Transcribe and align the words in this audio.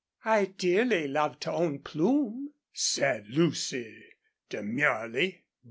"I'd 0.25 0.57
dearly 0.57 1.07
love 1.07 1.39
to 1.41 1.51
own 1.51 1.77
Plume," 1.77 2.53
said 2.73 3.27
Lucy, 3.29 4.03
demurely. 4.49 5.43